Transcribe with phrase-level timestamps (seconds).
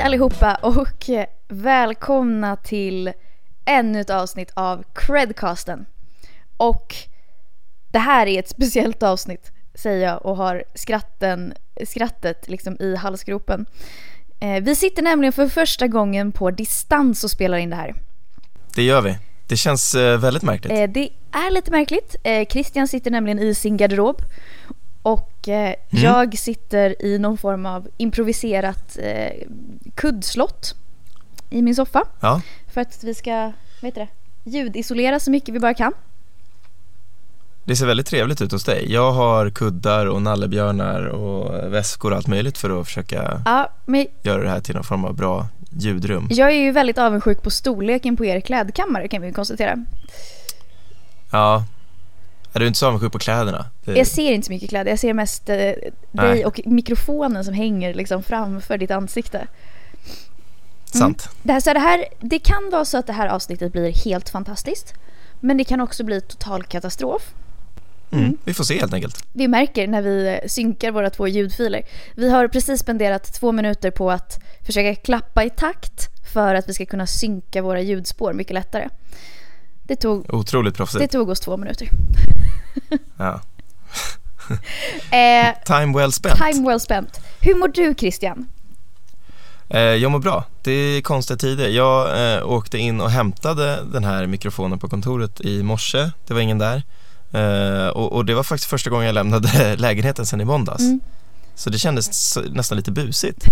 [0.00, 1.10] Hej allihopa och
[1.48, 3.12] välkomna till
[3.64, 5.86] ännu ett avsnitt av Credcasten.
[6.56, 6.94] Och
[7.92, 11.54] det här är ett speciellt avsnitt säger jag och har skratten,
[11.86, 13.66] skrattet liksom i halsgropen.
[14.40, 17.94] Eh, vi sitter nämligen för första gången på distans och spelar in det här.
[18.74, 19.18] Det gör vi.
[19.46, 20.72] Det känns eh, väldigt märkligt.
[20.72, 22.16] Eh, det är lite märkligt.
[22.50, 24.22] Christian sitter nämligen i sin garderob
[25.02, 26.04] och eh, mm.
[26.04, 29.46] jag sitter i någon form av improviserat eh,
[29.94, 30.74] kuddslott
[31.50, 32.04] i min soffa.
[32.20, 32.42] Ja.
[32.72, 35.92] För att vi ska, vad heter det, ljudisolera så mycket vi bara kan.
[37.64, 38.92] Det ser väldigt trevligt ut hos dig.
[38.92, 44.06] Jag har kuddar och nallebjörnar och väskor och allt möjligt för att försöka ja, men...
[44.22, 46.28] göra det här till någon form av bra ljudrum.
[46.30, 49.84] Jag är ju väldigt avundsjuk på storleken på er klädkammare kan vi konstatera.
[51.32, 51.64] Ja,
[52.52, 53.66] är du inte så avundsjuk på kläderna?
[53.84, 53.96] Det...
[53.96, 55.72] Jag ser inte så mycket kläder, jag ser mest eh,
[56.12, 59.38] dig och mikrofonen som hänger liksom framför ditt ansikte.
[59.38, 59.48] Mm.
[61.00, 61.28] Sant.
[61.42, 64.28] Det, här, så det, här, det kan vara så att det här avsnittet blir helt
[64.28, 64.94] fantastiskt.
[65.40, 67.22] Men det kan också bli total katastrof.
[68.12, 68.24] Mm.
[68.24, 68.38] Mm.
[68.44, 69.24] Vi får se helt enkelt.
[69.32, 71.82] Vi märker när vi synkar våra två ljudfiler.
[72.14, 76.74] Vi har precis spenderat två minuter på att försöka klappa i takt för att vi
[76.74, 78.88] ska kunna synka våra ljudspår mycket lättare.
[79.90, 81.00] Det tog, Otroligt proffsigt.
[81.00, 81.88] Det tog oss två minuter.
[83.16, 83.40] ja.
[85.16, 86.38] eh, time well spent.
[86.38, 87.20] Time well spent.
[87.40, 88.46] Hur mår du Christian?
[89.68, 90.44] Eh, jag mår bra.
[90.62, 91.68] Det är konstiga tider.
[91.68, 96.10] Jag eh, åkte in och hämtade den här mikrofonen på kontoret i morse.
[96.26, 96.82] Det var ingen där.
[97.34, 100.80] Uh, och, och, det var faktiskt första gången jag lämnade lägenheten sen i måndags.
[100.80, 101.00] Mm.
[101.54, 103.44] Så det kändes nästan lite busigt.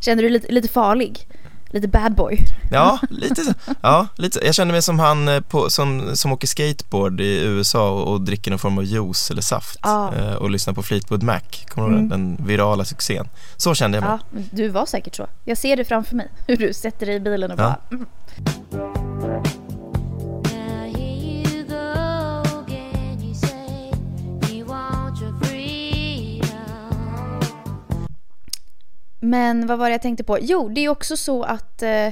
[0.00, 1.26] Kände du dig lite, lite farlig?
[1.72, 2.38] Lite bad boy?
[2.70, 4.40] Ja, lite, ja, lite.
[4.46, 8.20] Jag kände mig som han eh, på, som, som åker skateboard i USA och, och
[8.20, 10.36] dricker någon form av juice eller saft ah.
[10.36, 11.40] och lyssnar på Fleetwood Mac.
[11.68, 12.08] Kommer du mm.
[12.08, 13.28] den virala succén?
[13.56, 14.18] Så kände jag mig.
[14.32, 15.26] Ja, du var säkert så.
[15.44, 16.28] Jag ser det framför mig.
[16.46, 17.76] Hur du sätter dig i bilen och ja.
[17.90, 17.96] bara...
[17.96, 18.06] Mm.
[29.20, 30.38] Men vad var det jag tänkte på?
[30.40, 32.08] Jo, det är också så att eh,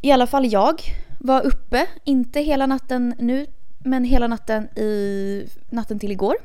[0.00, 0.82] i alla fall jag
[1.18, 3.46] var uppe, inte hela natten nu,
[3.78, 6.36] men hela natten i natten till igår.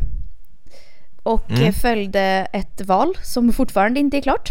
[1.23, 1.73] Och mm.
[1.73, 4.49] följde ett val som fortfarande inte är klart.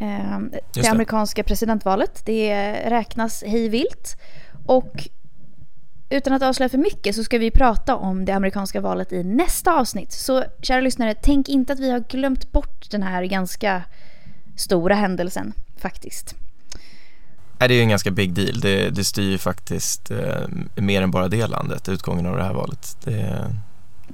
[0.00, 2.22] Eh, det, det amerikanska presidentvalet.
[2.24, 4.16] Det räknas hejvilt.
[4.66, 5.08] Och
[6.10, 9.72] utan att avslöja för mycket så ska vi prata om det amerikanska valet i nästa
[9.80, 10.12] avsnitt.
[10.12, 13.82] Så kära lyssnare, tänk inte att vi har glömt bort den här ganska
[14.56, 16.34] stora händelsen faktiskt.
[17.58, 18.60] Nej, det är ju en ganska big deal.
[18.60, 22.54] Det, det styr ju faktiskt eh, mer än bara det landet, utgången av det här
[22.54, 22.96] valet.
[23.04, 23.50] Det,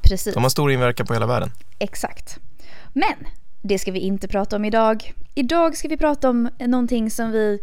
[0.02, 0.34] Precis.
[0.34, 1.50] De har stor inverkan på hela världen.
[1.78, 2.38] Exakt.
[2.92, 3.14] Men
[3.62, 5.12] det ska vi inte prata om idag.
[5.34, 7.58] Idag ska vi prata om någonting som vi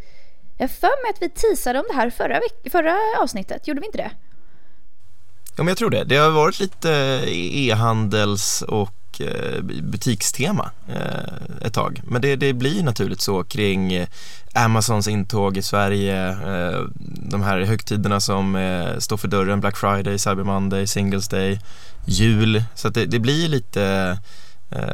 [0.61, 2.39] jag för mig att vi teasade om det här förra,
[2.72, 4.11] förra avsnittet, gjorde vi inte det?
[5.55, 6.03] Ja, men jag tror det.
[6.03, 6.89] Det har varit lite
[7.27, 12.01] e-handels och eh, butikstema eh, ett tag.
[12.03, 14.07] Men det, det blir naturligt så kring eh,
[14.53, 16.38] Amazons intåg i Sverige,
[17.29, 18.57] de här högtiderna som
[18.99, 21.59] står för dörren, Black Friday, Cyber Monday, Singles Day,
[22.05, 22.63] jul.
[22.75, 24.17] Så det, det, blir lite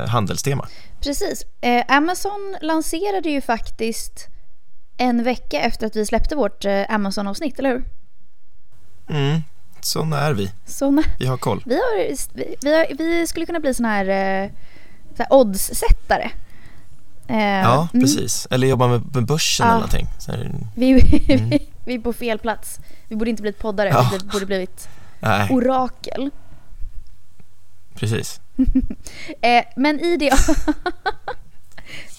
[0.08, 0.68] handelstema.
[1.02, 1.46] Precis.
[1.88, 4.28] Amazon lanserade ju faktiskt
[4.98, 7.84] en vecka efter att vi släppte vårt eh, Amazon-avsnitt, eller hur?
[9.10, 9.42] Mm,
[9.82, 10.52] sådana är vi.
[10.66, 11.04] Såna.
[11.20, 11.64] Vi har koll.
[11.66, 12.16] Vi, har,
[12.62, 14.50] vi, har, vi skulle kunna bli sådana här, eh,
[15.18, 16.32] så här odds-sättare.
[17.28, 18.04] Eh, ja, mm.
[18.04, 18.48] precis.
[18.52, 19.72] Eller jobba med, med börsen ja.
[19.72, 20.08] eller någonting.
[20.28, 20.92] Här, vi,
[21.34, 21.60] mm.
[21.86, 22.80] vi är på fel plats.
[23.08, 24.12] Vi borde inte blivit poddare, ja.
[24.12, 25.50] vi borde blivit Nej.
[25.52, 26.30] orakel.
[27.96, 28.42] Precis.
[29.42, 30.34] eh, men i det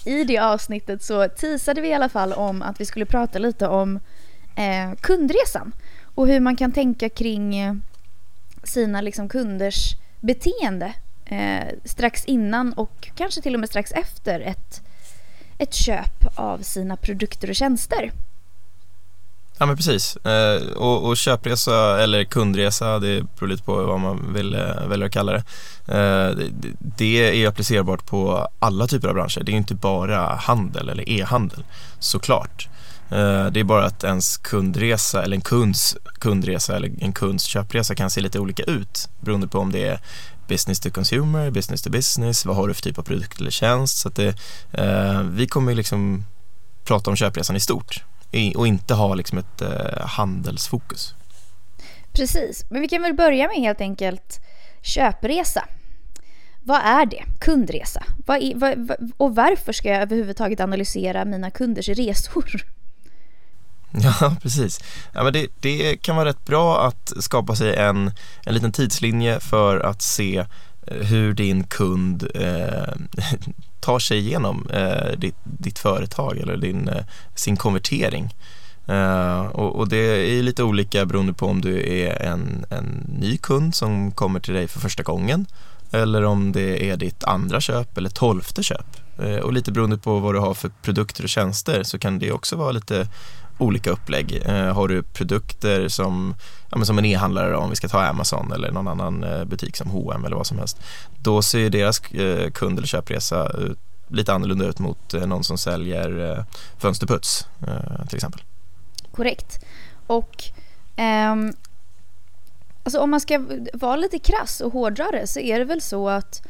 [0.05, 3.69] i det avsnittet så teasade vi i alla fall om att vi skulle prata lite
[3.69, 4.01] om
[4.57, 5.73] eh, kundresan
[6.15, 7.75] och hur man kan tänka kring eh,
[8.63, 10.93] sina liksom, kunders beteende
[11.25, 14.83] eh, strax innan och kanske till och med strax efter ett,
[15.59, 18.13] ett köp av sina produkter och tjänster.
[19.59, 20.17] Ja men precis.
[20.17, 25.07] Eh, och, och, köpresa eller kundresa, det beror lite på vad man vill, eh, väljer
[25.07, 25.45] att kalla det.
[25.87, 26.51] Eh, det.
[26.97, 27.43] det.
[27.45, 29.43] är applicerbart på alla typer av branscher.
[29.43, 31.65] Det är inte bara handel eller e-handel,
[31.99, 32.69] såklart.
[33.11, 37.95] Eh, det är bara att ens kundresa eller en kunds kundresa eller en kunds köpresa
[37.95, 40.01] kan se lite olika ut beroende på om det är
[40.49, 43.99] business to consumer, business to business, vad har du för typ av produkt eller tjänst.
[43.99, 44.35] Så att det,
[44.73, 46.25] eh, vi kommer liksom
[46.85, 48.05] prata om köpresan i stort
[48.57, 51.15] och inte ha liksom ett eh, handelsfokus.
[52.13, 54.41] Precis, men vi kan väl börja med helt enkelt
[54.83, 55.65] köpresa.
[56.63, 57.25] vad är det?
[57.41, 58.03] Kundresa?
[58.27, 62.63] Vad är, vad, och varför ska jag överhuvudtaget analysera mina kunders resor?
[63.93, 64.81] Ja, precis.
[65.13, 68.13] Ja, men det, det kan vara rätt bra att skapa sig en,
[68.47, 70.37] en liten tidslinje för att se
[70.87, 72.95] eh, hur din kund eh,
[73.81, 77.05] tar sig igenom eh, ditt, ditt, företag eller din, eh,
[77.35, 78.35] sin konvertering.
[78.91, 83.39] Uh, och, och, det är lite olika beroende på om du är en, en ny
[83.39, 85.47] kund som kommer till dig för första gången
[85.91, 88.87] eller om det är ditt andra köp eller tolfte köp.
[89.23, 92.33] Uh, och lite beroende på vad du har för produkter och tjänster så kan det
[92.33, 93.09] också vara lite
[93.59, 94.43] olika upplägg.
[94.45, 96.35] Eh, har du produkter som,
[96.71, 99.91] ja, som en e-handlare om vi ska ta Amazon eller någon annan eh, butik som
[99.91, 100.81] H&M eller vad som helst.
[101.23, 103.79] Då ser deras eh, kund eller köpresa ut,
[104.09, 106.45] lite annorlunda ut mot någon som säljer
[106.79, 107.47] fönsterputs
[108.09, 108.43] till exempel
[109.19, 109.65] korrekt.
[110.07, 110.45] Och
[110.97, 111.53] ehm,
[112.85, 116.09] alltså om man ska vara lite krass och hårdra det så är det väl så
[116.09, 116.43] att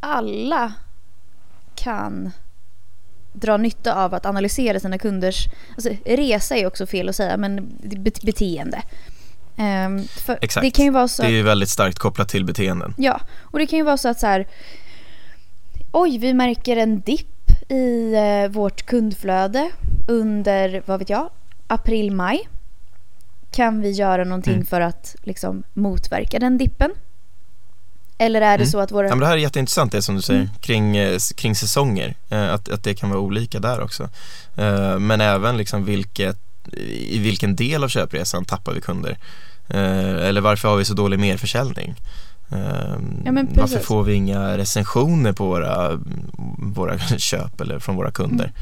[0.00, 0.72] alla
[1.74, 2.30] kan
[3.40, 7.78] dra nytta av att analysera sina kunders, alltså resa är också fel att säga, men
[8.22, 8.82] beteende.
[9.58, 10.08] Um,
[10.40, 12.94] Exakt, det, kan ju vara så det är ju väldigt starkt kopplat till beteenden.
[12.96, 14.46] Ja, och det kan ju vara så att så här,
[15.92, 19.70] oj vi märker en dipp i eh, vårt kundflöde
[20.08, 21.30] under, vad vet jag,
[21.66, 22.48] april-maj.
[23.50, 24.66] Kan vi göra någonting mm.
[24.66, 26.90] för att liksom motverka den dippen?
[28.18, 28.66] Eller är det mm.
[28.66, 29.06] så att våra...
[29.06, 30.52] Ja, men det här är jätteintressant det som du säger mm.
[30.60, 32.14] kring, eh, kring säsonger.
[32.28, 34.08] Eh, att, att det kan vara olika där också.
[34.56, 36.38] Eh, men även liksom vilket,
[37.08, 39.18] i vilken del av köpresan tappar vi kunder?
[39.68, 41.94] Eller varför har vi så dålig merförsäljning?
[43.24, 46.00] Ja, varför får vi inga recensioner på våra,
[46.58, 48.44] våra köp eller från våra kunder?
[48.44, 48.56] Mm.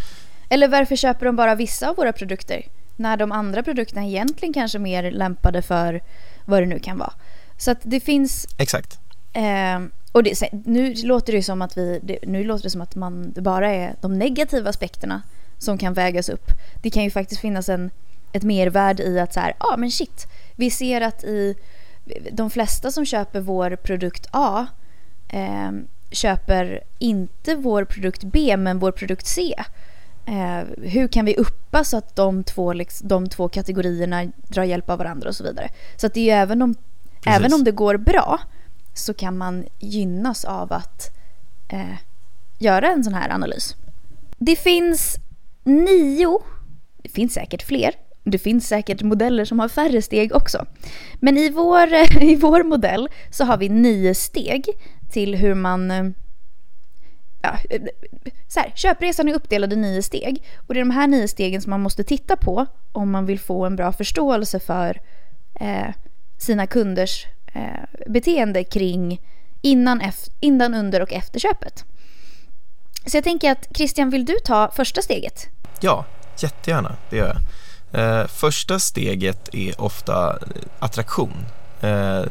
[0.48, 2.62] Eller varför köper de bara vissa av våra produkter?
[2.96, 6.00] När de andra produkterna egentligen kanske är mer lämpade för
[6.44, 7.12] vad det nu kan vara.
[7.58, 8.46] Så att det finns...
[8.58, 8.98] Exakt.
[9.34, 9.80] Eh,
[10.12, 13.32] och det, nu låter det som att vi, det, nu låter det som att man,
[13.32, 15.22] det bara är de negativa aspekterna
[15.58, 16.50] som kan vägas upp.
[16.82, 17.90] Det kan ju faktiskt finnas en,
[18.32, 20.26] ett mervärde i att så här, ja ah, men shit,
[20.56, 21.54] vi ser att i
[22.32, 24.66] de flesta som köper vår produkt A
[25.28, 25.70] eh,
[26.10, 29.54] köper inte vår produkt B men vår produkt C.
[30.26, 34.90] Eh, hur kan vi uppa så att de två, liksom, de två kategorierna drar hjälp
[34.90, 35.68] av varandra och så vidare.
[35.96, 36.74] Så att det är ju även om,
[37.26, 38.40] även om det går bra
[38.94, 41.10] så kan man gynnas av att
[41.68, 41.98] eh,
[42.58, 43.76] göra en sån här analys.
[44.38, 45.16] Det finns
[45.64, 46.38] nio,
[47.02, 47.94] det finns säkert fler,
[48.24, 50.66] det finns säkert modeller som har färre steg också.
[51.14, 51.88] Men i vår,
[52.22, 54.66] i vår modell så har vi nio steg
[55.10, 56.14] till hur man
[57.42, 57.58] ja,
[58.48, 61.62] så här, köpresan är uppdelad i nio steg och det är de här nio stegen
[61.62, 65.00] som man måste titta på om man vill få en bra förståelse för
[65.54, 65.94] eh,
[66.38, 67.62] sina kunders eh,
[68.06, 69.20] beteende kring
[69.62, 70.02] innan,
[70.40, 71.84] innan, under och efter köpet.
[73.06, 75.46] Så jag tänker att Christian, vill du ta första steget?
[75.80, 76.04] Ja,
[76.38, 76.96] jättegärna.
[77.10, 77.40] Det gör jag.
[77.94, 81.46] Eh, första steget är ofta eh, attraktion.
[81.80, 82.22] Eh,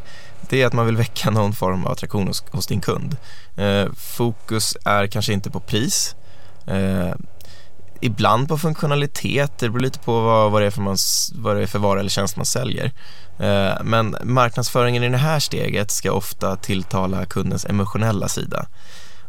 [0.48, 3.16] det är att man vill väcka någon form av attraktion hos, hos din kund.
[3.56, 6.16] Eh, fokus är kanske inte på pris.
[6.66, 7.14] Eh,
[8.00, 10.96] Ibland på funktionalitet, det beror lite på vad, vad, det, är för man,
[11.34, 12.92] vad det är för vara eller tjänst man säljer.
[13.38, 18.66] Eh, men marknadsföringen i det här steget ska ofta tilltala kundens emotionella sida.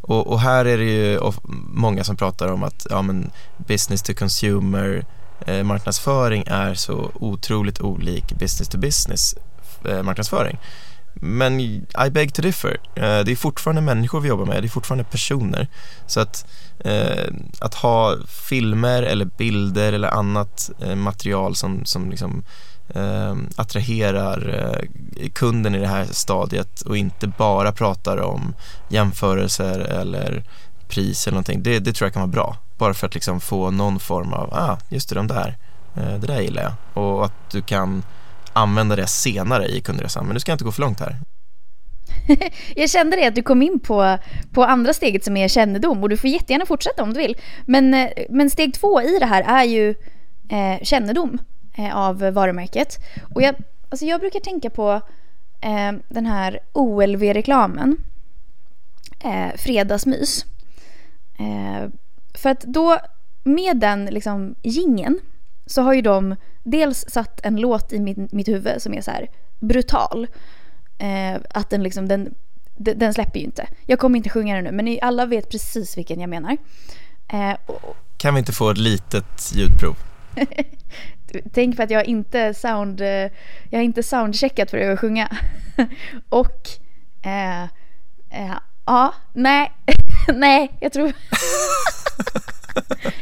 [0.01, 1.19] Och, och här är det ju
[1.67, 8.33] många som pratar om att ja, men business to consumer-marknadsföring eh, är så otroligt olik
[8.33, 10.53] business to business-marknadsföring.
[10.53, 10.59] Eh,
[11.21, 12.77] men I beg to differ.
[12.95, 15.67] Eh, det är fortfarande människor vi jobbar med, det är fortfarande personer.
[16.07, 16.45] Så att,
[16.79, 22.43] eh, att ha filmer eller bilder eller annat eh, material som, som liksom,
[23.55, 24.81] attraherar
[25.33, 28.55] kunden i det här stadiet och inte bara pratar om
[28.89, 30.43] jämförelser eller
[30.87, 31.63] pris eller någonting.
[31.63, 32.57] Det, det tror jag kan vara bra.
[32.77, 35.57] Bara för att liksom få någon form av, ah, just det, de där,
[35.93, 37.03] det där gillar jag.
[37.03, 38.03] Och att du kan
[38.55, 40.25] använda det senare i kundresan.
[40.25, 41.15] Men nu ska jag inte gå för långt här.
[42.75, 44.17] jag kände det att du kom in på,
[44.51, 47.37] på andra steget som är kännedom och du får jättegärna fortsätta om du vill.
[47.65, 49.89] Men, eh, men steg två i det här är ju
[50.49, 51.37] eh, kännedom
[51.77, 52.97] eh, av varumärket.
[53.35, 53.55] Och jag,
[53.89, 55.01] alltså jag brukar tänka på
[55.61, 57.97] eh, den här OLV-reklamen,
[59.23, 60.45] eh, Fredagsmys.
[61.39, 61.89] Eh,
[62.33, 62.97] för att då,
[63.43, 65.19] med den liksom gingen
[65.65, 66.35] så har ju de
[66.65, 69.27] dels satt en låt i mitt, mitt huvud som är så här
[69.59, 70.27] brutal.
[70.97, 72.35] Eh, att den liksom, den,
[72.75, 73.67] den släpper ju inte.
[73.85, 76.57] Jag kommer inte sjunga den nu men alla vet precis vilken jag menar.
[77.27, 79.95] Eh, och, kan vi inte få ett litet ljudprov?
[81.53, 83.31] Tänk på att jag inte sound, eh,
[83.69, 85.37] jag har inte soundcheckat för att sjunga.
[86.29, 86.69] och
[87.25, 87.65] eh,
[88.85, 89.71] Ja, nej,
[90.35, 91.13] nej, jag tror...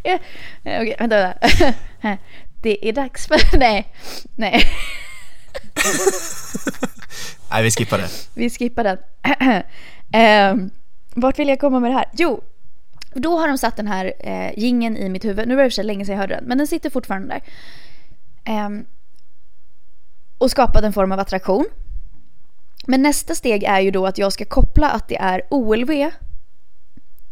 [0.03, 0.19] ja,
[0.61, 2.23] okej, vänta, vänta.
[2.63, 3.57] Det är dags för...
[3.57, 3.87] Nej,
[4.35, 4.63] nej.
[7.51, 8.09] Nej, vi skippar det.
[8.33, 8.97] Vi skippar den.
[10.13, 10.55] eh,
[11.15, 12.05] vart vill jag komma med det här?
[12.13, 12.41] Jo,
[13.13, 15.47] då har de satt den här eh, gingen i mitt huvud.
[15.47, 17.41] Nu var det för länge sedan jag hörde den, men den sitter fortfarande där.
[18.53, 18.69] Eh,
[20.37, 21.65] och skapat en form av attraktion.
[22.87, 26.11] Men nästa steg är ju då att jag ska koppla att det är OLV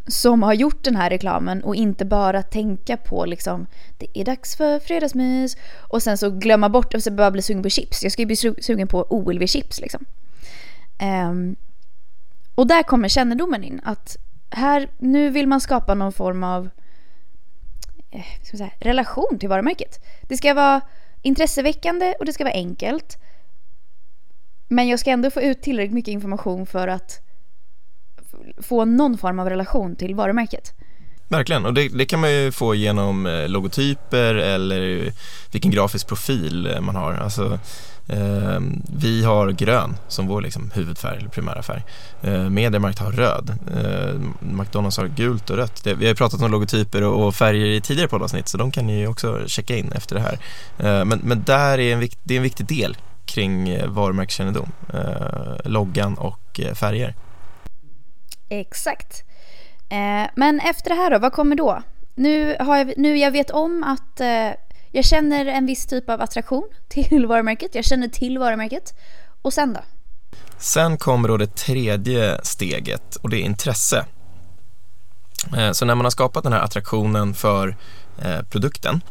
[0.07, 3.67] som har gjort den här reklamen och inte bara tänka på liksom
[3.97, 7.63] det är dags för fredagsmys och sen så glömma bort och så bara bli sugen
[7.63, 8.03] på chips.
[8.03, 10.05] Jag ska ju bli sugen på OLV-chips liksom.
[11.29, 11.55] Um,
[12.55, 14.17] och där kommer kännedomen in att
[14.49, 16.69] här, nu vill man skapa någon form av
[18.11, 20.05] eh, ska säga, relation till varumärket.
[20.21, 20.81] Det ska vara
[21.21, 23.17] intresseväckande och det ska vara enkelt.
[24.67, 27.21] Men jag ska ändå få ut tillräckligt mycket information för att
[28.57, 30.73] få någon form av relation till varumärket.
[31.31, 35.11] Verkligen, och det, det, kan man ju få genom eh, logotyper eller
[35.51, 37.13] vilken grafisk profil eh, man har.
[37.13, 37.59] Alltså,
[38.07, 38.59] eh,
[38.95, 41.83] vi har grön som vår liksom, huvudfärg eller primära färg.
[42.21, 43.57] Eh, Mediamarkt har röd.
[43.75, 45.83] Eh, McDonalds har gult och rött.
[45.83, 48.87] Det, vi har pratat om logotyper och, och färger i tidigare poddavsnitt så de kan
[48.87, 50.39] ni ju också checka in efter det här.
[50.79, 55.71] Eh, men, men där är en, det är en viktig del kring eh, varumärkeskännedom, eh,
[55.71, 57.15] loggan och färger.
[58.51, 59.23] Exakt.
[59.89, 61.83] Eh, men efter det här då, vad kommer då?
[62.15, 64.49] Nu, har jag, nu jag vet om att eh,
[64.91, 67.75] jag känner en viss typ av attraktion till varumärket.
[67.75, 68.93] Jag känner till varumärket.
[69.41, 69.79] Och sen då?
[70.57, 74.05] Sen kommer då det tredje steget och det är intresse.
[75.57, 77.75] Eh, så när man har skapat den här attraktionen för
[78.21, 79.01] eh, produkten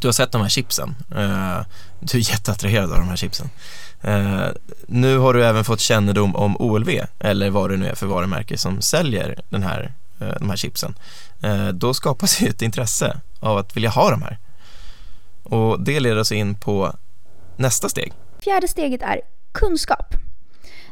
[0.00, 0.94] du har sett de här chipsen.
[1.10, 1.60] Eh,
[2.00, 3.50] du är jätteattraherad av de här chipsen.
[4.00, 4.46] Eh,
[4.86, 6.88] nu har du även fått kännedom om OLV
[7.18, 10.94] eller vad det nu är för varumärke som säljer den här, eh, de här chipsen.
[11.74, 14.38] Då skapas ju ett intresse av att vilja ha de här.
[15.42, 16.96] Och det leder oss in på
[17.56, 18.12] nästa steg.
[18.40, 19.20] Fjärde steget är
[19.52, 20.14] kunskap.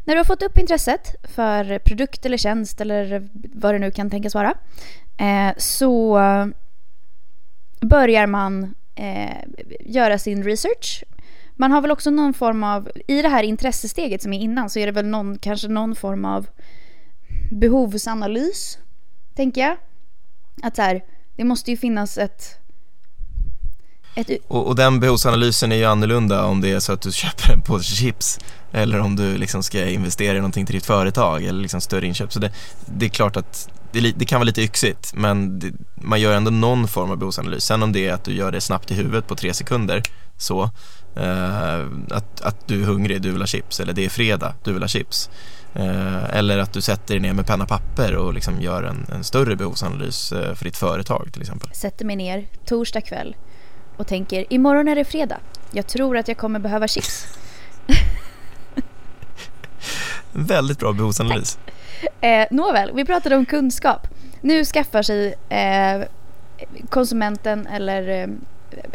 [0.04, 4.10] När du har fått upp intresset för produkt eller tjänst eller vad det nu kan
[4.10, 4.54] tänkas vara
[5.56, 6.18] så
[7.80, 9.36] börjar man eh,
[9.80, 11.04] göra sin research
[11.58, 14.78] man har väl också någon form av, i det här intressesteget som är innan så
[14.78, 16.46] är det väl någon, kanske någon form av
[17.50, 18.78] behovsanalys,
[19.34, 19.76] tänker jag.
[20.62, 21.04] Att så här,
[21.36, 22.42] det måste ju finnas ett...
[24.14, 24.30] ett...
[24.48, 27.62] Och, och, den behovsanalysen är ju annorlunda om det är så att du köper en
[27.62, 28.38] på chips
[28.72, 32.32] eller om du liksom ska investera i någonting till ditt företag eller liksom större inköp.
[32.32, 32.52] Så det,
[32.86, 36.50] det är klart att det, det, kan vara lite yxigt men det, man gör ändå
[36.50, 37.64] någon form av behovsanalys.
[37.64, 40.02] Sen om det är att du gör det snabbt i huvudet på tre sekunder
[40.36, 40.62] så
[41.16, 44.72] eh, att, att du är hungrig, du vill ha chips eller det är fredag, du
[44.72, 45.30] vill ha chips.
[45.74, 49.06] Eh, eller att du sätter dig ner med penna och papper och liksom gör en,
[49.12, 51.70] en större behovsanalys eh, för ditt företag till exempel.
[51.74, 53.36] Sätter mig ner torsdag kväll
[53.96, 55.38] och tänker imorgon är det fredag.
[55.70, 57.26] Jag tror att jag kommer behöva chips.
[60.46, 61.58] Väldigt bra behovsanalys.
[62.20, 64.08] Eh, nåväl, vi pratade om kunskap.
[64.40, 66.02] Nu skaffar sig eh,
[66.88, 68.28] konsumenten eller eh,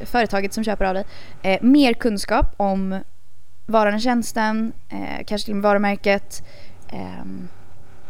[0.06, 1.06] företaget som köper av dig
[1.42, 3.00] eh, mer kunskap om
[3.66, 6.44] varan och tjänsten, eh, kanske till och med varumärket.
[6.92, 7.26] Eh,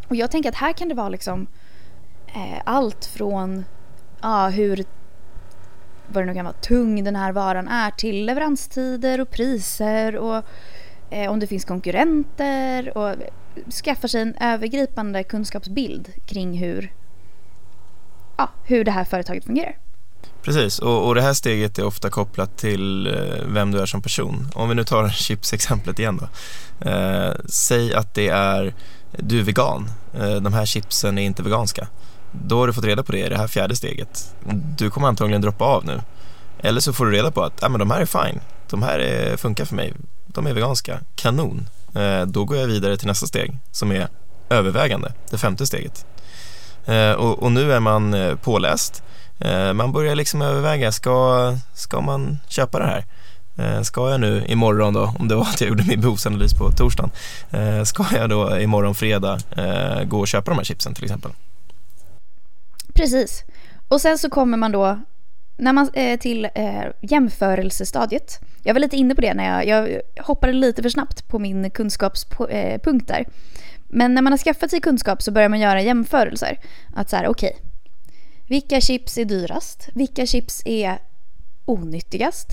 [0.07, 1.47] och jag tänker att här kan det vara liksom
[2.27, 3.65] eh, allt från
[4.21, 4.85] ja, hur
[6.07, 10.45] vad det nu kan vara, tung den här varan är till leveranstider och priser och
[11.13, 13.15] Eh, om det finns konkurrenter och
[13.83, 16.93] skaffar sig en övergripande kunskapsbild kring hur,
[18.37, 19.77] ja, hur det här företaget fungerar.
[20.41, 23.13] Precis, och, och det här steget är ofta kopplat till eh,
[23.47, 24.47] vem du är som person.
[24.53, 26.27] Om vi nu tar chipsexemplet igen då.
[26.89, 28.73] Eh, säg att det är,
[29.11, 31.87] du är vegan, eh, de här chipsen är inte veganska.
[32.31, 34.35] Då har du fått reda på det i det här fjärde steget.
[34.77, 36.01] Du kommer antagligen droppa av nu.
[36.59, 38.39] Eller så får du reda på att ah, men de här är fine,
[38.69, 39.93] de här är, funkar för mig,
[40.33, 41.69] de är veganska, kanon.
[41.95, 44.07] Eh, då går jag vidare till nästa steg som är
[44.49, 46.05] övervägande, det femte steget.
[46.85, 49.03] Eh, och, och, nu är man eh, påläst
[49.73, 53.83] man börjar liksom överväga, ska, ska man köpa det här?
[53.83, 57.11] Ska jag nu imorgon då, om det var att jag gjorde min behovsanalys på torsdagen,
[57.85, 59.39] ska jag då imorgon fredag
[60.05, 61.31] gå och köpa de här chipsen till exempel?
[62.93, 63.43] Precis.
[63.87, 64.99] Och sen så kommer man då
[65.57, 66.49] när man, till
[67.01, 68.39] jämförelsestadiet.
[68.63, 71.69] Jag var lite inne på det när jag, jag hoppade lite för snabbt på min
[71.69, 73.25] kunskapspunkt där.
[73.87, 76.59] Men när man har skaffat sig kunskap så börjar man göra jämförelser.
[76.95, 77.61] Att så här, okej, okay,
[78.47, 79.89] vilka chips är dyrast?
[79.93, 80.97] Vilka chips är
[81.65, 82.47] onyttigast?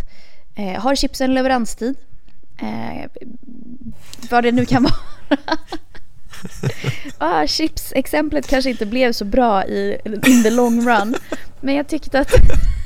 [0.56, 1.96] Eh, har chipsen leveranstid?
[2.62, 3.10] Eh,
[4.30, 4.82] vad det nu kan
[5.28, 5.38] vara.
[7.18, 11.14] ah, chips-exemplet kanske inte blev så bra i in the long run.
[11.60, 12.32] Men jag tyckte att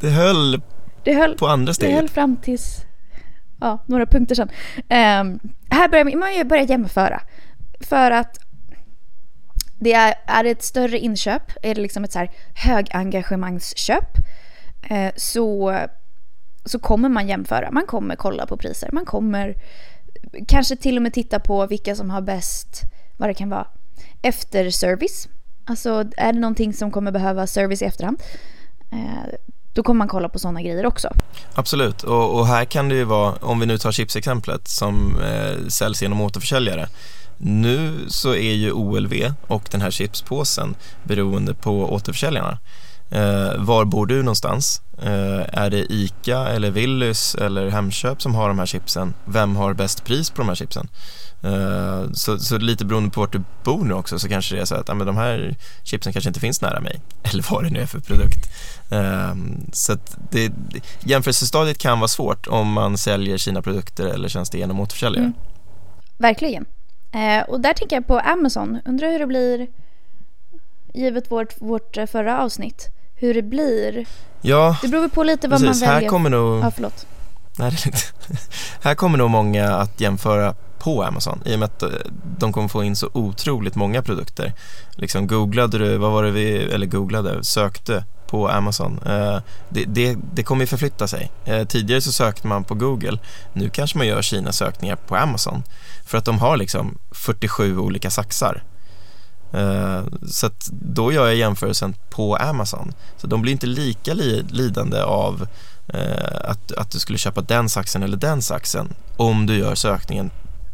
[0.00, 0.60] det höll,
[1.04, 1.92] det höll på andra steget.
[1.92, 2.84] Det höll fram tills
[3.60, 4.48] ja, några punkter sen.
[4.78, 7.20] Um, här börjar man ju börja jämföra.
[7.80, 8.38] För att
[9.80, 14.16] det är, är det ett större inköp, är det liksom ett så här högengagemangsköp
[14.90, 15.78] eh, så,
[16.64, 17.70] så kommer man jämföra.
[17.70, 18.90] Man kommer kolla på priser.
[18.92, 19.54] Man kommer
[20.48, 22.82] kanske till och med titta på vilka som har bäst,
[23.16, 23.66] vad det kan vara,
[24.22, 25.28] efterservice.
[25.64, 28.22] Alltså är det någonting som kommer behöva service i efterhand
[28.92, 29.34] eh,
[29.74, 31.08] då kommer man kolla på sådana grejer också.
[31.54, 35.68] Absolut, och, och, här kan det ju vara, om vi nu tar chipsexemplet som eh,
[35.68, 36.88] säljs genom återförsäljare.
[37.38, 39.12] Nu så är ju OLV
[39.46, 42.58] och den här chipspåsen beroende på återförsäljarna.
[43.10, 44.82] Eh, var bor du någonstans?
[45.02, 49.14] Eh, är det ICA eller Willys eller Hemköp som har de här chipsen?
[49.24, 50.88] Vem har bäst pris på de här chipsen?
[51.42, 54.64] Eh, så, så, lite beroende på vart du bor nu också så kanske det är
[54.64, 57.70] så att ja, men de här chipsen kanske inte finns nära mig eller vad det
[57.70, 58.50] nu är för produkt.
[58.90, 59.34] Eh,
[59.72, 60.52] så att det,
[61.00, 65.24] jämförelsestadiet kan vara svårt om man säljer sina produkter eller tjänster genom återförsäljare.
[65.24, 65.34] Mm.
[66.18, 66.64] Verkligen.
[67.12, 68.78] Eh, och där tänker jag på Amazon.
[68.84, 69.66] Undrar hur det blir
[70.94, 72.88] givet vårt, vårt förra avsnitt.
[73.14, 74.06] Hur det blir.
[74.40, 75.80] Ja, Det beror på lite vad precis.
[75.82, 76.02] man väljer.
[76.02, 76.64] Här kommer nog...
[76.64, 77.06] Ja, förlåt.
[77.58, 77.72] Nej,
[78.82, 81.88] här kommer nog många att jämföra på Amazon i och med att eh,
[82.38, 84.52] de kommer få in så otroligt många produkter.
[84.90, 89.00] Liksom googlade du, vad var det vi, eller googlade, sökte på Amazon.
[89.06, 91.30] Eh, det, det, det kommer ju förflytta sig.
[91.44, 93.18] Eh, tidigare så sökte man på Google,
[93.52, 95.62] nu kanske man gör sina sökningar på Amazon
[96.04, 98.62] för att de har liksom 47 olika saxar.
[100.28, 102.92] Så att då gör jag jämförelsen på Amazon.
[103.16, 105.46] Så de blir inte lika lidande av
[106.44, 110.30] att, att du skulle köpa den saxen eller den saxen om du gör sökningen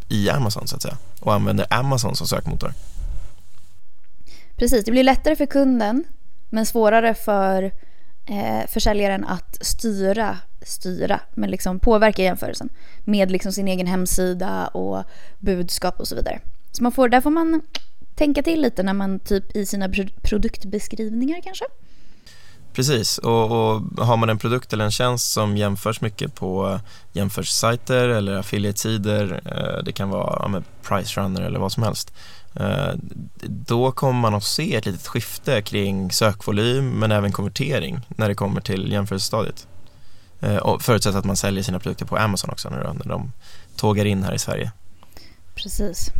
[0.09, 2.73] i Amazon så att säga och använder Amazon som sökmotor.
[4.57, 6.05] Precis, det blir lättare för kunden
[6.51, 7.63] men svårare för
[8.27, 12.69] eh, försäljaren att styra, styra, men liksom påverka jämförelsen
[13.05, 15.05] med liksom sin egen hemsida och
[15.39, 16.41] budskap och så vidare.
[16.73, 17.61] Så man får, där får man
[18.15, 19.89] tänka till lite när man typ i sina
[20.23, 21.65] produktbeskrivningar kanske
[22.73, 26.81] Precis, och, och, har man en produkt eller en tjänst som jämförs mycket på
[27.13, 32.13] jämförssajter eller affiliate-sidor, eh, det kan vara ja, price runner eller vad som helst,
[32.55, 32.93] eh,
[33.43, 38.35] då kommer man att se ett litet skifte kring sökvolym men även konvertering när det
[38.35, 39.67] kommer till jämförelsestadiet.
[40.41, 43.33] Eh, och förutsatt att man säljer sina produkter på Amazon också när de
[43.77, 44.73] tågar in här i Sverige.
[45.55, 46.11] Precis.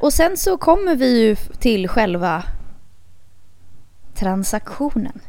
[0.00, 2.42] och sen så kommer vi ju till själva
[4.20, 5.20] transaktionen.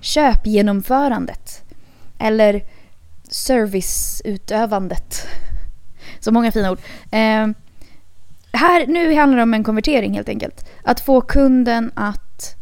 [0.00, 1.62] Köpgenomförandet.
[2.18, 2.64] Eller
[3.28, 5.26] serviceutövandet.
[6.20, 6.78] Så många fina ord.
[7.10, 7.46] Eh,
[8.52, 10.66] här, nu handlar det om en konvertering helt enkelt.
[10.84, 12.56] Att få kunden att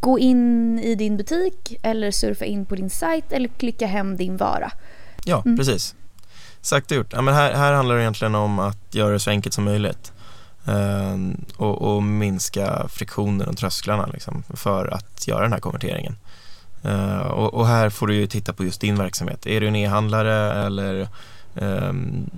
[0.00, 4.36] gå in i din butik eller surfa in på din sajt eller klicka hem din
[4.36, 4.72] vara.
[5.24, 5.56] Ja, mm.
[5.56, 5.94] precis.
[6.60, 7.12] Sagt och gjort.
[7.12, 10.12] Ja, men här, här handlar det egentligen om att göra det så enkelt som möjligt.
[10.66, 16.16] Ehm, och, och, minska friktionen och trösklarna liksom, för att göra den här konverteringen.
[16.84, 19.46] Uh, och, och, här får du ju titta på just din verksamhet.
[19.46, 21.08] Är du en e-handlare eller
[21.54, 22.30] um,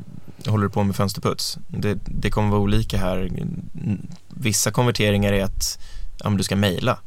[0.47, 1.59] håller du på med fönsterputs?
[1.69, 3.31] Det, det kommer vara olika här.
[4.29, 5.79] Vissa konverteringar är att
[6.25, 6.99] ja, du ska mejla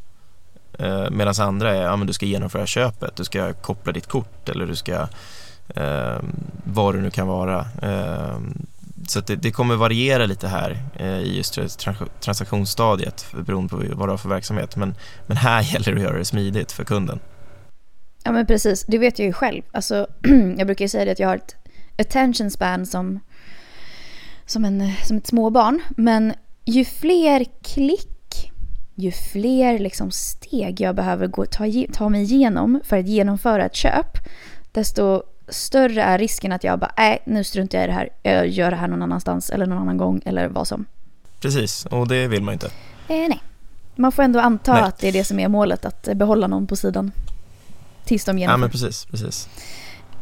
[0.82, 4.50] uh, medan andra är att ja, du ska genomföra köpet, du ska koppla ditt kort
[4.50, 5.02] eller du ska
[5.78, 6.20] uh,
[6.64, 7.66] vad det nu kan vara.
[9.10, 11.60] Så det, det, kommer variera lite här eh, i just
[12.20, 14.76] transaktionsstadiet beroende på vad du har för verksamhet.
[14.76, 14.96] Men,
[15.28, 17.20] men här gäller det att göra det smidigt för kunden.
[18.24, 19.62] Ja men precis, det vet jag ju själv.
[19.72, 20.08] Alltså,
[20.58, 21.56] jag brukar ju säga det att jag har ett
[21.98, 23.20] attention span som,
[24.46, 25.82] som, en, som ett småbarn.
[25.90, 26.34] Men
[26.66, 28.52] ju fler klick,
[28.96, 33.76] ju fler liksom steg jag behöver gå, ta, ta mig igenom för att genomföra ett
[33.76, 34.18] köp,
[34.72, 38.48] desto större är risken att jag bara, nej nu struntar jag i det här, jag
[38.48, 40.86] gör det här någon annanstans eller någon annan gång eller vad som.
[41.40, 42.68] Precis, och det vill man inte.
[42.68, 42.72] Eh,
[43.08, 43.44] nej.
[43.96, 44.84] Man får ändå anta nej.
[44.84, 47.12] att det är det som är målet, att behålla någon på sidan.
[48.06, 48.54] Tills de genomför.
[48.54, 49.50] Ja men precis, precis.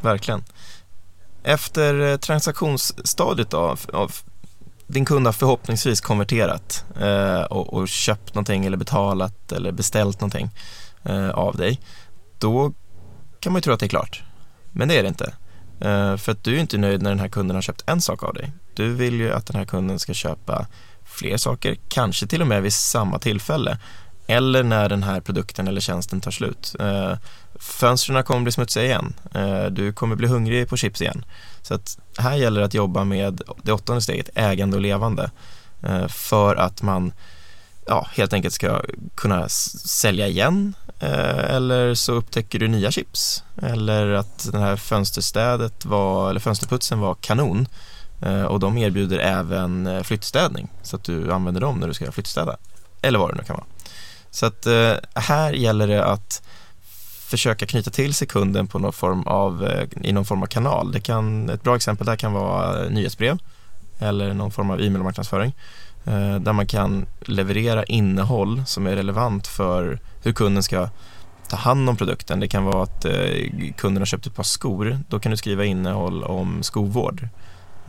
[0.02, 0.44] Verkligen.
[1.44, 4.12] Efter eh, transaktionsstadiet då, av,
[4.88, 10.50] din kund har förhoppningsvis konverterat eh, och, och, köpt någonting eller betalat eller beställt någonting
[11.04, 11.80] eh, av dig.
[12.40, 12.74] Då
[13.40, 14.24] kan man ju tro att det är klart.
[14.78, 15.34] Men det är det inte.
[15.80, 18.24] Eh, för att du är inte nöjd när den här kunden har köpt en sak
[18.24, 18.52] av dig.
[18.74, 20.68] Du vill ju att den här kunden ska köpa
[21.06, 23.78] fler saker, kanske till och med vid samma tillfälle.
[24.30, 26.76] eller när den här produkten eller tjänsten tar slut.
[26.80, 27.14] Eh,
[27.56, 29.14] fönstren kommer bli smutsiga igen.
[29.34, 31.26] Eh, du kommer bli hungrig på chips igen.
[31.62, 35.32] Så att här gäller det att jobba med det åttonde steget, ägande och levande,
[36.08, 37.14] för att man
[37.88, 38.82] ja, helt enkelt ska
[39.16, 43.44] kunna sälja igen Eh, eller så upptäcker du nya chips.
[43.62, 47.68] Eller att den här fönsterstädet var, eller fönsterputsen var kanon.
[48.22, 50.70] Eh, och de erbjuder även eh, flyttstädning.
[50.84, 52.58] Så att du använder dem när du ska flyttstäda.
[53.02, 53.66] Eller vad det nu kan vara.
[54.32, 54.68] Så att
[55.16, 56.42] här gäller det att
[57.28, 60.92] försöka knyta till sig kunden på någon form av, i någon form av kanal.
[60.92, 63.38] Det kan, ett bra exempel där kan vara nyhetsbrev.
[64.00, 65.54] Eller någon form av e-mailmarknadsföring
[66.40, 70.90] där man kan leverera innehåll som är relevant för hur kunden ska
[71.50, 72.40] ta hand om produkten.
[72.40, 73.14] Det kan vara att eh,
[73.78, 75.00] kunden har köpt ett par skor.
[75.10, 77.28] Då kan du skriva innehåll om skovård.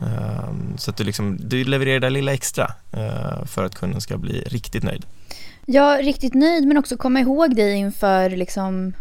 [0.01, 2.71] Eh, så att du, liksom, du levererar det lilla extra
[3.45, 5.05] för att kunden ska bli riktigt nöjd.
[5.65, 8.93] Ja, riktigt nöjd men också komma ihåg dig inför liksom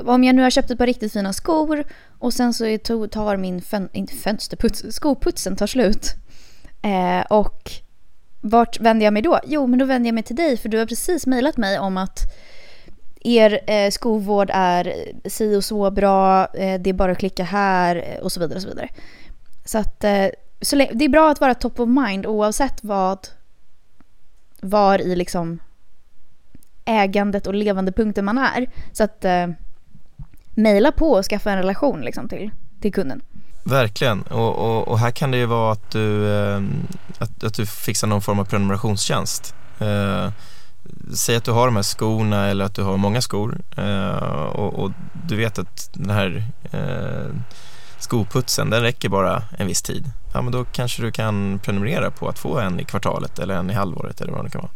[0.00, 1.84] om jag nu har köpt ett par riktigt fina skor
[2.18, 2.78] och sen så
[3.10, 6.14] tar min fön, inte fönsterputs, skoputsen tar slut.
[6.82, 7.72] Eh, och
[8.42, 9.40] vart vänder jag mig då?
[9.44, 11.96] Jo, men då vänder jag mig till dig för du har precis mejlat mig om
[11.96, 12.18] att
[13.20, 17.96] er eh, skovård är si och så bra, eh, det är bara att klicka här
[17.96, 18.56] eh, och så vidare.
[18.56, 18.88] Och så vidare.
[19.64, 20.26] Så att eh,
[20.60, 23.28] så det är bra att vara top of mind oavsett vad
[24.60, 25.58] var i liksom
[26.84, 28.70] ägandet och levandepunkten man är.
[28.92, 29.48] Så att eh,
[30.54, 32.50] mejla på och skaffa en relation liksom till,
[32.80, 33.22] till kunden.
[33.64, 36.62] Verkligen, och, och, och, här kan det ju vara att du, eh,
[37.18, 39.54] att, att du fixar någon form av prenumerationstjänst.
[39.78, 40.30] Eh,
[41.14, 44.74] säg att du har de här skorna eller att du har många skor eh, och,
[44.74, 44.90] och,
[45.26, 47.34] du vet att den här eh,
[47.98, 50.10] skoputsen den räcker bara en viss tid.
[50.34, 53.70] Ja, men då kanske du kan prenumerera på att få en i kvartalet eller en
[53.70, 54.72] i halvåret eller vad det kan vara.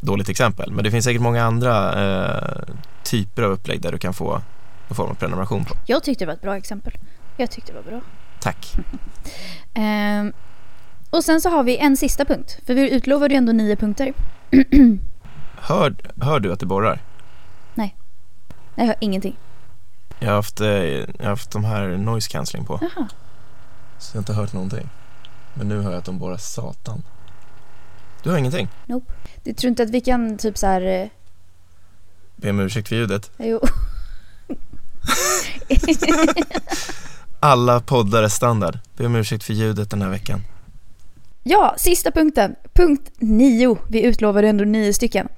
[0.00, 4.14] Dåligt exempel, men det finns säkert många andra eh, typer av upplägg där du kan
[4.14, 4.40] få
[4.88, 5.74] någon form av prenumeration på.
[5.86, 6.92] Jag tyckte det var ett bra exempel.
[7.40, 8.00] Jag tyckte det var bra.
[8.40, 8.76] Tack.
[9.74, 10.32] ehm,
[11.10, 12.58] och sen så har vi en sista punkt.
[12.66, 14.12] För vi utlovade ju ändå nio punkter.
[15.56, 17.02] hör, hör du att det borrar?
[17.74, 17.96] Nej.
[18.74, 19.36] Jag hör ingenting.
[20.18, 22.78] Jag har haft, eh, jag har haft de här noise cancelling på.
[22.80, 23.08] Jaha.
[23.98, 24.88] Så jag har inte hört någonting.
[25.54, 27.02] Men nu hör jag att de borrar satan.
[28.22, 28.68] Du har ingenting?
[28.86, 29.12] Nope.
[29.42, 30.82] Du tror inte att vi kan typ så här...
[30.82, 31.08] Eh,
[32.36, 33.30] Be om ursäkt för ljudet?
[33.38, 33.60] Jo.
[37.40, 38.78] Alla poddar är standard.
[38.96, 40.40] Be om ursäkt för ljudet den här veckan.
[41.42, 42.54] Ja, sista punkten.
[42.72, 43.78] Punkt nio.
[43.88, 45.28] Vi utlovade ändå nio stycken.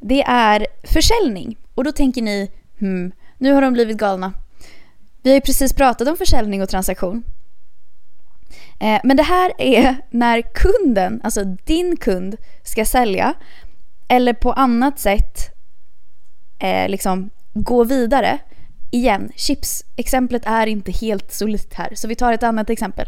[0.00, 1.56] Det är försäljning.
[1.74, 4.32] Och då tänker ni, hmm, nu har de blivit galna.
[5.22, 7.22] Vi har ju precis pratat om försäljning och transaktion.
[8.80, 13.34] Eh, men det här är när kunden, alltså din kund, ska sälja
[14.08, 15.38] eller på annat sätt
[16.58, 18.38] eh, liksom gå vidare
[18.92, 21.92] igen, chips-exemplet är inte helt solitt här.
[21.94, 23.06] Så vi tar ett annat exempel.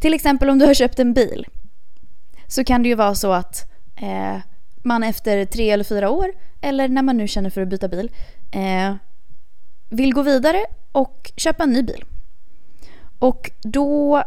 [0.00, 1.46] Till exempel om du har köpt en bil.
[2.46, 4.38] Så kan det ju vara så att eh,
[4.82, 8.10] man efter tre eller fyra år, eller när man nu känner för att byta bil,
[8.52, 8.94] eh,
[9.90, 12.04] vill gå vidare och köpa en ny bil.
[13.18, 14.22] Och då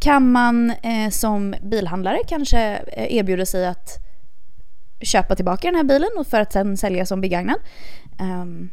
[0.00, 3.98] kan man eh, som bilhandlare kanske eh, erbjuda sig att
[5.00, 7.58] köpa tillbaka den här bilen och för att sen sälja som begagnad.
[8.20, 8.70] Um,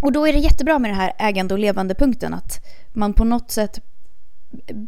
[0.00, 3.24] och då är det jättebra med den här ägande och levande punkten att man på
[3.24, 3.80] något sätt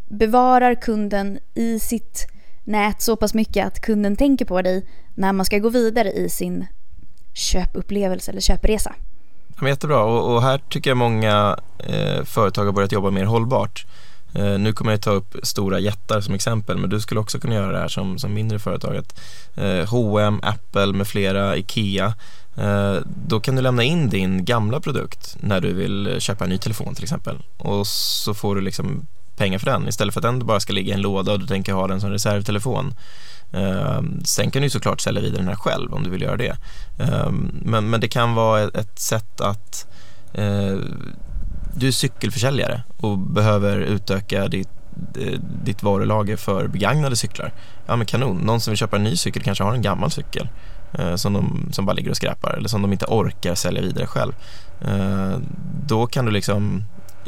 [0.09, 2.27] bevarar kunden i sitt
[2.65, 6.29] nät så pass mycket att kunden tänker på dig när man ska gå vidare i
[6.29, 6.67] sin
[7.35, 8.95] köpupplevelse eller köpresa.
[9.61, 13.87] Ja, jättebra och, och, här tycker jag många eh, företag har börjat jobba mer hållbart.
[14.35, 17.55] Eh, nu kommer jag ta upp stora jättar som exempel men du skulle också kunna
[17.55, 18.97] göra det här som, som mindre företag.
[18.97, 19.21] Att,
[19.55, 22.15] eh, H&M, Apple med flera, Ikea
[22.57, 26.59] Eh, då kan du lämna in din gamla produkt när du vill köpa en ny
[26.59, 30.47] telefon till exempel och så får du liksom pengar för den istället för att den
[30.47, 32.95] bara ska ligga i en låda och du tänker ha den som reservtelefon.
[33.53, 36.57] Eh, sen kan du såklart sälja vidare den här själv om du vill göra det.
[36.99, 37.31] Eh,
[37.63, 39.87] men, men det kan vara ett, sätt att
[41.75, 44.69] du är cykelförsäljare och behöver utöka ditt,
[45.65, 47.53] ditt varulager för begagnade cyklar.
[47.87, 50.43] Ja men kanon, någon som vill köpa en ny cykel kanske har en gammal cykel
[50.43, 53.83] eh, Eh, som, de, som bara ligger och skräpar eller som de inte orkar sälja
[53.83, 54.33] vidare själv.
[54.81, 55.39] Eh,
[55.87, 56.85] då kan du liksom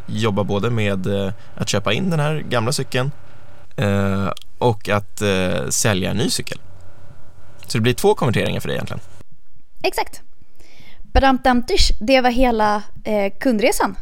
[0.07, 3.11] jobba både med eh, att köpa in den här gamla cykeln
[4.59, 5.22] och att
[5.68, 6.59] sälja en ny cykel.
[7.66, 9.00] Så det blir två konverteringar för dig egentligen.
[9.83, 10.22] Exakt.
[11.02, 12.83] Badamtamtish, det var hela
[13.40, 13.96] kundresan.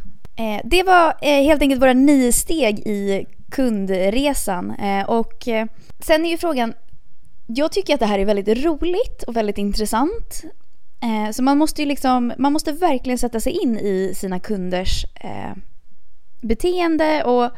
[0.64, 4.74] Det var helt enkelt våra nio steg i kundresan.
[5.06, 5.48] Och
[6.00, 6.74] sen är ju frågan,
[7.46, 10.44] jag tycker att det här är väldigt roligt och väldigt intressant.
[11.02, 15.04] Eh, så man måste ju liksom, man måste verkligen sätta sig in i sina kunders
[15.14, 15.52] eh,
[16.40, 17.50] beteende och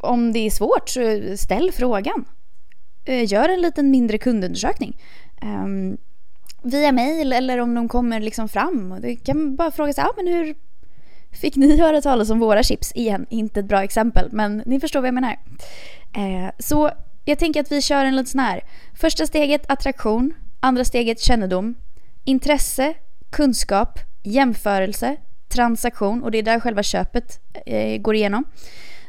[0.00, 2.24] om det är svårt så ställ frågan.
[3.04, 4.96] Eh, gör en liten mindre kundundersökning.
[5.42, 5.96] Ehm,
[6.62, 9.00] via mail eller om de kommer liksom fram.
[9.02, 10.54] Du kan bara fråga sig, ah, men hur
[11.32, 12.92] fick ni höra talas om våra chips?
[12.94, 15.36] Igen, inte ett bra exempel, men ni förstår vad jag menar.
[16.16, 16.90] Eh, så
[17.24, 18.60] jag tänker att vi kör en liten sån här.
[18.94, 21.74] Första steget attraktion, andra steget kännedom,
[22.24, 22.94] intresse,
[23.30, 25.16] kunskap, jämförelse,
[25.48, 28.44] transaktion och det är där själva köpet eh, går igenom.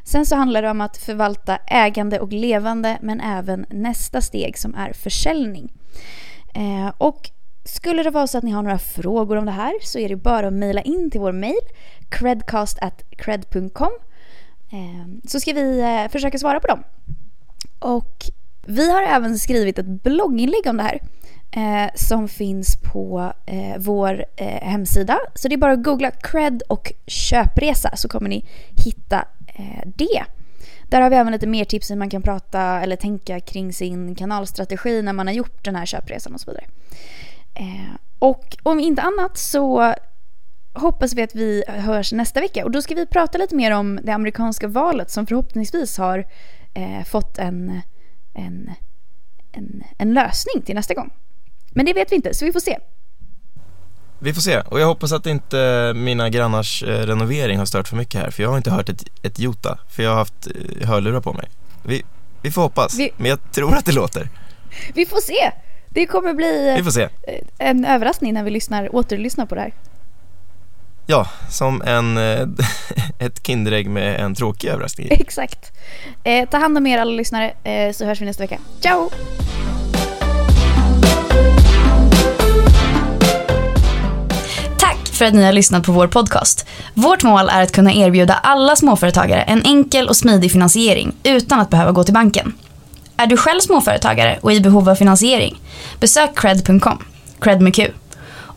[0.03, 4.75] Sen så handlar det om att förvalta ägande och levande men även nästa steg som
[4.75, 5.71] är försäljning.
[6.55, 7.29] Eh, och
[7.63, 10.15] skulle det vara så att ni har några frågor om det här så är det
[10.15, 11.61] bara att mejla in till vår mejl
[12.09, 13.91] credcast@cred.com
[14.71, 16.83] eh, så ska vi eh, försöka svara på dem.
[17.79, 18.25] Och
[18.65, 20.99] vi har även skrivit ett blogginlägg om det här
[21.51, 25.19] eh, som finns på eh, vår eh, hemsida.
[25.35, 28.45] Så det är bara att googla cred och köpresa så kommer ni
[28.85, 30.23] hitta eh, det.
[30.89, 34.15] Där har vi även lite mer tips hur man kan prata eller tänka kring sin
[34.15, 36.65] kanalstrategi när man har gjort den här köpresan och så vidare.
[37.53, 39.93] Eh, och om inte annat så
[40.73, 43.99] hoppas vi att vi hörs nästa vecka och då ska vi prata lite mer om
[44.03, 46.25] det amerikanska valet som förhoppningsvis har
[46.75, 47.81] eh, fått en,
[48.33, 48.71] en,
[49.51, 51.09] en, en lösning till nästa gång.
[51.69, 52.77] Men det vet vi inte, så vi får se.
[54.19, 57.95] Vi får se och jag hoppas att inte mina grannars eh, renovering har stört för
[57.95, 60.87] mycket här för jag har inte hört ett, ett jota för jag har haft eh,
[60.87, 61.49] hörlurar på mig.
[61.83, 62.03] Vi,
[62.41, 63.11] vi får hoppas, vi...
[63.17, 64.29] men jag tror att det låter.
[64.93, 65.51] Vi får se.
[65.89, 67.01] Det kommer bli vi får se.
[67.01, 67.09] Eh,
[67.57, 69.73] en överraskning när vi lyssnar, återlyssnar på det här.
[71.07, 72.17] Ja, som en,
[73.19, 75.07] ett Kinderägg med en tråkig överraskning.
[75.11, 75.71] Exakt.
[76.23, 78.57] Eh, ta hand om er alla lyssnare eh, så hörs vi nästa vecka.
[78.79, 79.09] Ciao!
[85.15, 86.65] för att ni har lyssnat på vår podcast.
[86.93, 91.69] Vårt mål är att kunna erbjuda alla småföretagare en enkel och smidig finansiering utan att
[91.69, 92.53] behöva gå till banken.
[93.17, 95.61] Är du själv småföretagare och i behov av finansiering?
[95.99, 97.03] Besök cred.com,
[97.39, 97.91] cred med Q.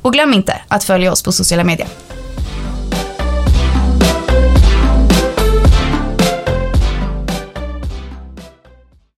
[0.03, 1.89] Och glöm inte att följa oss på sociala medier.